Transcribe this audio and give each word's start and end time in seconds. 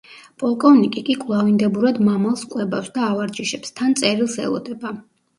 პოლკოვნიკი 0.43 1.01
კი 1.09 1.15
კვლავინდებურად 1.23 1.99
მამალს 2.07 2.45
კვებავს 2.53 2.89
და 2.95 3.03
ავარჯიშებს, 3.09 3.75
თან 3.81 3.93
წერილს 4.01 4.39
ელოდება. 4.47 4.95